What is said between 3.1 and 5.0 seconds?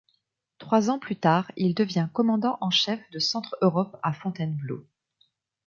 de centre-Europe à Fontainebleau.